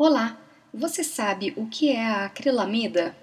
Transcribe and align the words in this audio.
Olá, 0.00 0.38
você 0.72 1.02
sabe 1.02 1.52
o 1.56 1.66
que 1.66 1.90
é 1.90 2.06
a 2.06 2.26
acrilamida? 2.26 3.16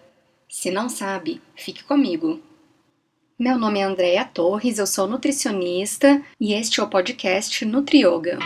Se 0.49 0.69
não 0.69 0.89
sabe, 0.89 1.41
fique 1.55 1.81
comigo. 1.85 2.41
Meu 3.39 3.57
nome 3.57 3.79
é 3.79 3.83
Andréa 3.83 4.25
Torres, 4.25 4.77
eu 4.77 4.85
sou 4.85 5.07
nutricionista 5.07 6.21
e 6.37 6.53
este 6.53 6.81
é 6.81 6.83
o 6.83 6.89
podcast 6.89 7.63
Nutrioga. 7.63 8.39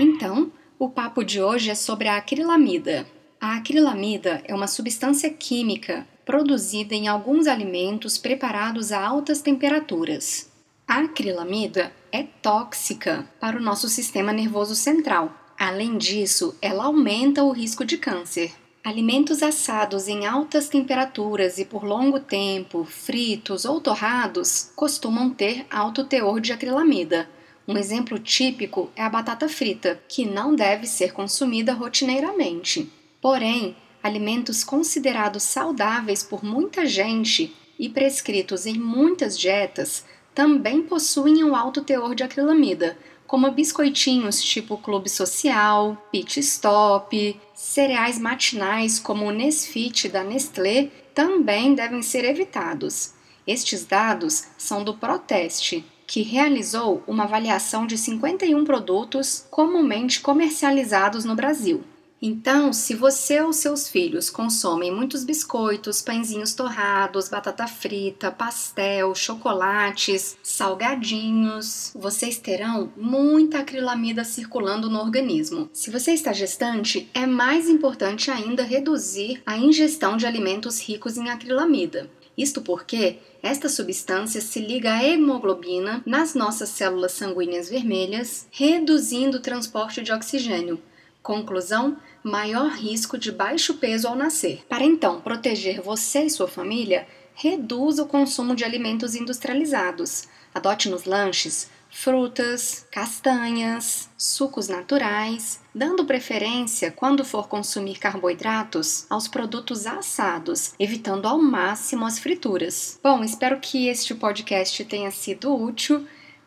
Então, 0.00 0.50
o 0.80 0.88
papo 0.88 1.22
de 1.22 1.40
hoje 1.40 1.70
é 1.70 1.76
sobre 1.76 2.08
a 2.08 2.16
acrilamida. 2.16 3.06
A 3.40 3.54
acrilamida 3.54 4.42
é 4.44 4.52
uma 4.52 4.66
substância 4.66 5.30
química 5.30 6.04
produzida 6.24 6.92
em 6.92 7.06
alguns 7.06 7.46
alimentos 7.46 8.18
preparados 8.18 8.90
a 8.90 9.00
altas 9.00 9.40
temperaturas. 9.40 10.50
A 10.92 11.04
acrilamida 11.04 11.90
é 12.12 12.22
tóxica 12.22 13.26
para 13.40 13.56
o 13.56 13.62
nosso 13.62 13.88
sistema 13.88 14.30
nervoso 14.30 14.74
central. 14.74 15.34
Além 15.58 15.96
disso, 15.96 16.54
ela 16.60 16.84
aumenta 16.84 17.42
o 17.42 17.50
risco 17.50 17.82
de 17.82 17.96
câncer. 17.96 18.52
Alimentos 18.84 19.42
assados 19.42 20.06
em 20.06 20.26
altas 20.26 20.68
temperaturas 20.68 21.56
e 21.56 21.64
por 21.64 21.82
longo 21.82 22.20
tempo, 22.20 22.84
fritos 22.84 23.64
ou 23.64 23.80
torrados, 23.80 24.70
costumam 24.76 25.30
ter 25.30 25.64
alto 25.70 26.04
teor 26.04 26.42
de 26.42 26.52
acrilamida. 26.52 27.26
Um 27.66 27.78
exemplo 27.78 28.18
típico 28.18 28.90
é 28.94 29.02
a 29.02 29.08
batata 29.08 29.48
frita, 29.48 29.98
que 30.06 30.26
não 30.26 30.54
deve 30.54 30.86
ser 30.86 31.14
consumida 31.14 31.72
rotineiramente. 31.72 32.92
Porém, 33.18 33.74
alimentos 34.02 34.62
considerados 34.62 35.44
saudáveis 35.44 36.22
por 36.22 36.44
muita 36.44 36.84
gente 36.84 37.56
e 37.78 37.88
prescritos 37.88 38.66
em 38.66 38.74
muitas 38.74 39.38
dietas 39.38 40.04
também 40.34 40.82
possuem 40.82 41.44
um 41.44 41.54
alto 41.54 41.82
teor 41.82 42.14
de 42.14 42.22
acrilamida, 42.22 42.96
como 43.26 43.50
biscoitinhos 43.50 44.42
tipo 44.42 44.76
Clube 44.76 45.08
Social, 45.08 45.96
Pit 46.10 46.38
Stop, 46.40 47.40
cereais 47.54 48.18
matinais 48.18 48.98
como 48.98 49.26
o 49.26 49.30
Nesfit 49.30 50.08
da 50.08 50.22
Nestlé 50.22 50.90
também 51.14 51.74
devem 51.74 52.02
ser 52.02 52.24
evitados. 52.24 53.14
Estes 53.46 53.84
dados 53.84 54.48
são 54.58 54.84
do 54.84 54.94
Proteste, 54.94 55.84
que 56.06 56.22
realizou 56.22 57.02
uma 57.06 57.24
avaliação 57.24 57.86
de 57.86 57.96
51 57.96 58.64
produtos 58.64 59.46
comumente 59.50 60.20
comercializados 60.20 61.24
no 61.24 61.34
Brasil. 61.34 61.82
Então, 62.24 62.72
se 62.72 62.94
você 62.94 63.40
ou 63.40 63.52
seus 63.52 63.88
filhos 63.88 64.30
consomem 64.30 64.94
muitos 64.94 65.24
biscoitos, 65.24 66.00
pãezinhos 66.00 66.54
torrados, 66.54 67.28
batata 67.28 67.66
frita, 67.66 68.30
pastel, 68.30 69.12
chocolates, 69.12 70.36
salgadinhos, 70.40 71.92
vocês 71.96 72.38
terão 72.38 72.92
muita 72.96 73.58
acrilamida 73.58 74.22
circulando 74.22 74.88
no 74.88 75.00
organismo. 75.00 75.68
Se 75.72 75.90
você 75.90 76.12
está 76.12 76.32
gestante, 76.32 77.10
é 77.12 77.26
mais 77.26 77.68
importante 77.68 78.30
ainda 78.30 78.62
reduzir 78.62 79.42
a 79.44 79.58
ingestão 79.58 80.16
de 80.16 80.24
alimentos 80.24 80.80
ricos 80.80 81.16
em 81.16 81.28
acrilamida. 81.28 82.08
Isto 82.38 82.62
porque 82.62 83.18
esta 83.42 83.68
substância 83.68 84.40
se 84.40 84.60
liga 84.60 84.94
à 84.94 85.04
hemoglobina 85.04 86.00
nas 86.06 86.36
nossas 86.36 86.68
células 86.68 87.10
sanguíneas 87.10 87.68
vermelhas, 87.68 88.46
reduzindo 88.52 89.38
o 89.38 89.42
transporte 89.42 90.00
de 90.02 90.12
oxigênio. 90.12 90.80
Conclusão: 91.22 91.96
maior 92.22 92.70
risco 92.72 93.18
de 93.18 93.32
baixo 93.32 93.74
peso 93.74 94.08
ao 94.08 94.16
nascer. 94.16 94.64
Para 94.68 94.84
então 94.84 95.20
proteger 95.20 95.80
você 95.80 96.24
e 96.24 96.30
sua 96.30 96.48
família, 96.48 97.06
reduza 97.34 98.02
o 98.02 98.08
consumo 98.08 98.54
de 98.54 98.64
alimentos 98.64 99.14
industrializados. 99.14 100.28
Adote 100.54 100.88
nos 100.88 101.04
lanches 101.04 101.70
frutas, 101.92 102.86
castanhas, 102.90 104.08
sucos 104.16 104.66
naturais, 104.66 105.60
dando 105.74 106.06
preferência, 106.06 106.90
quando 106.90 107.24
for 107.24 107.46
consumir 107.48 107.98
carboidratos, 107.98 109.06
aos 109.10 109.28
produtos 109.28 109.86
assados, 109.86 110.72
evitando 110.78 111.28
ao 111.28 111.38
máximo 111.40 112.06
as 112.06 112.18
frituras. 112.18 112.98
Bom, 113.02 113.22
espero 113.22 113.60
que 113.60 113.88
este 113.88 114.14
podcast 114.14 114.82
tenha 114.86 115.10
sido 115.10 115.54
útil. 115.54 116.06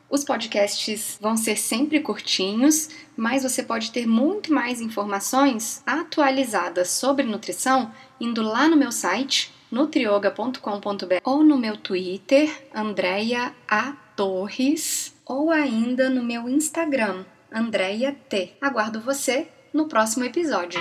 Os 0.10 0.24
podcasts 0.24 1.18
vão 1.20 1.36
ser 1.36 1.58
sempre 1.58 2.00
curtinhos, 2.00 2.90
mas 3.18 3.44
você 3.44 3.64
pode 3.64 3.92
ter 3.92 4.06
muito 4.06 4.54
mais 4.54 4.80
informações 4.80 5.82
atualizadas 5.86 6.90
sobre 6.90 7.26
nutrição 7.26 7.92
indo 8.20 8.42
lá 8.42 8.68
no 8.68 8.76
meu 8.76 8.92
site 8.92 9.54
nutrioga.com.br 9.72 11.20
ou 11.24 11.44
no 11.44 11.58
meu 11.58 11.76
Twitter, 11.76 12.50
Andrea 12.74 13.54
A. 13.68 13.94
Torres, 14.16 15.14
ou 15.26 15.52
ainda 15.52 16.10
no 16.10 16.24
meu 16.24 16.48
Instagram, 16.48 17.26
Andrea 17.52 18.16
T. 18.30 18.54
Aguardo 18.62 19.02
você 19.02 19.48
no 19.74 19.88
próximo 19.88 20.24
episódio. 20.24 20.80